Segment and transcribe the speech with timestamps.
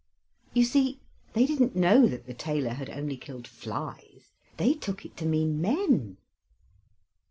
[0.55, 0.99] You see,
[1.33, 5.61] they didn't know that the tailor had only killed flies; they took it to mean
[5.61, 6.17] men.